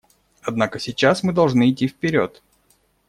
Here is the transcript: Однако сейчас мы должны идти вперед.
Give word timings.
Однако 0.41 0.79
сейчас 0.79 1.21
мы 1.21 1.31
должны 1.31 1.69
идти 1.69 1.87
вперед. 1.87 2.41